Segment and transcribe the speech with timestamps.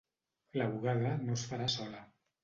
[0.59, 2.01] La bugada no es farà sola.